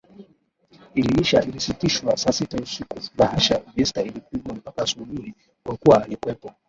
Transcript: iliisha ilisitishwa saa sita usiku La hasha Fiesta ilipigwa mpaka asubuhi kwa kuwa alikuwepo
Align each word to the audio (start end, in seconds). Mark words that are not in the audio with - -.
iliisha 0.95 1.41
ilisitishwa 1.43 2.17
saa 2.17 2.31
sita 2.31 2.57
usiku 2.57 2.95
La 3.17 3.27
hasha 3.27 3.59
Fiesta 3.75 4.01
ilipigwa 4.01 4.53
mpaka 4.53 4.81
asubuhi 4.83 5.33
kwa 5.63 5.77
kuwa 5.77 6.03
alikuwepo 6.03 6.51